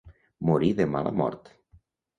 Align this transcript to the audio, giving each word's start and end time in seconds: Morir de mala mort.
Morir 0.49 0.71
de 0.81 0.89
mala 0.97 1.15
mort. 1.21 1.57